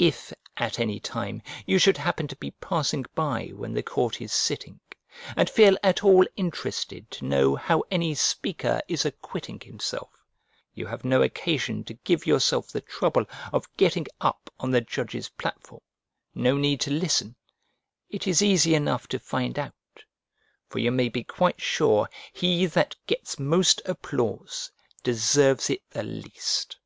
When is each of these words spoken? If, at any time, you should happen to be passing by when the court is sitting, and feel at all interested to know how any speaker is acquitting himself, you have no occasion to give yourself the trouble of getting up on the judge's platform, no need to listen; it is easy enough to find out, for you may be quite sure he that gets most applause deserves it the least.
If, 0.00 0.32
at 0.56 0.80
any 0.80 0.98
time, 0.98 1.40
you 1.64 1.78
should 1.78 1.98
happen 1.98 2.26
to 2.26 2.34
be 2.34 2.50
passing 2.50 3.06
by 3.14 3.52
when 3.54 3.74
the 3.74 3.82
court 3.84 4.20
is 4.20 4.32
sitting, 4.32 4.80
and 5.36 5.48
feel 5.48 5.78
at 5.84 6.02
all 6.02 6.26
interested 6.34 7.08
to 7.12 7.24
know 7.24 7.54
how 7.54 7.84
any 7.88 8.16
speaker 8.16 8.82
is 8.88 9.04
acquitting 9.04 9.60
himself, 9.60 10.10
you 10.74 10.84
have 10.86 11.04
no 11.04 11.22
occasion 11.22 11.84
to 11.84 11.94
give 11.94 12.26
yourself 12.26 12.72
the 12.72 12.80
trouble 12.80 13.24
of 13.52 13.72
getting 13.76 14.06
up 14.20 14.52
on 14.58 14.72
the 14.72 14.80
judge's 14.80 15.28
platform, 15.28 15.82
no 16.34 16.56
need 16.56 16.80
to 16.80 16.90
listen; 16.90 17.36
it 18.10 18.26
is 18.26 18.42
easy 18.42 18.74
enough 18.74 19.06
to 19.06 19.20
find 19.20 19.60
out, 19.60 19.72
for 20.68 20.80
you 20.80 20.90
may 20.90 21.08
be 21.08 21.22
quite 21.22 21.60
sure 21.60 22.10
he 22.32 22.66
that 22.66 22.96
gets 23.06 23.38
most 23.38 23.80
applause 23.84 24.72
deserves 25.04 25.70
it 25.70 25.82
the 25.90 26.02
least. 26.02 26.78